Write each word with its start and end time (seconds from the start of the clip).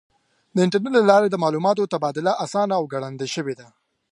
د 0.55 0.57
انټرنیټ 0.65 0.93
له 0.97 1.01
لارې 1.11 1.27
د 1.29 1.35
معلوماتو 1.43 1.89
تبادله 1.93 2.31
آسانه 2.45 2.73
او 2.79 2.83
ګړندۍ 2.93 3.27
شوې 3.35 3.53
ده. 3.59 3.67